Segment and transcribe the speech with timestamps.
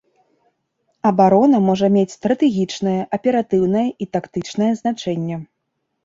[1.09, 5.37] Абарона можа мець стратэгічнае, аператыўнае і тактычнае значэнне.